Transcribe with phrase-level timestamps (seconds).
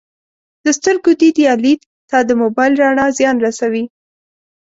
[0.65, 3.83] د سترګو دید یا لید ته د موبایل رڼا زیان رسوي